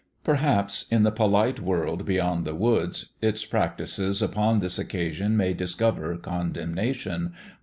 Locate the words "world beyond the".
1.59-2.55